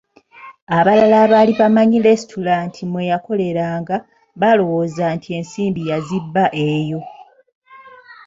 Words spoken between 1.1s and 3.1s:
abaali bamanyi lesitulante mwe